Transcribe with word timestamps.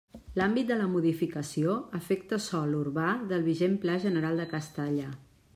L'àmbit 0.39 0.69
de 0.71 0.77
la 0.79 0.87
modificació 0.93 1.75
afecta 2.01 2.41
sòl 2.47 2.75
urbà 2.81 3.13
del 3.33 3.47
vigent 3.51 3.79
pla 3.85 4.03
general 4.07 4.43
de 4.45 4.49
Castalla. 4.59 5.17